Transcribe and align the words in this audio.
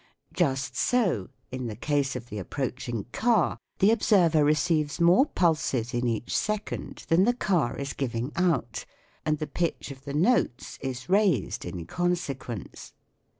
Just 0.33 0.75
so 0.75 1.29
in 1.51 1.67
the 1.67 1.75
case 1.75 2.15
of 2.15 2.29
the 2.29 2.39
approaching 2.39 3.05
car 3.11 3.59
the 3.77 3.91
observer 3.91 4.43
receives 4.43 4.99
more 4.99 5.27
pulses 5.27 5.93
in 5.93 6.07
each 6.07 6.35
second 6.35 7.05
than 7.07 7.23
the 7.23 7.35
car 7.35 7.77
is 7.77 7.93
giving 7.93 8.31
out, 8.35 8.85
and 9.27 9.37
the 9.37 9.45
pitch 9.45 9.91
of 9.91 10.03
the 10.03 10.15
notes 10.15 10.79
is 10.81 11.07
raised 11.07 11.65
in 11.65 11.85
consequence. 11.85 12.93